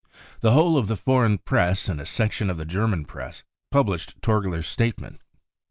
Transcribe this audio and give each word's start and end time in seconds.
The 0.39 0.53
whole 0.53 0.79
of 0.79 0.87
the 0.87 0.95
foreign 0.95 1.37
Press 1.37 1.87
and 1.87 2.01
a 2.01 2.07
section 2.07 2.49
of 2.49 2.57
the 2.57 2.65
German 2.65 3.05
Press 3.05 3.43
published 3.69 4.19
Torgler's 4.19 4.65
statement. 4.65 5.21